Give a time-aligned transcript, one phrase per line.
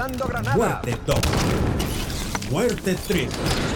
[0.00, 0.56] Lanzando granada.
[0.56, 2.50] Muerte 2.
[2.50, 3.69] Muerte 3.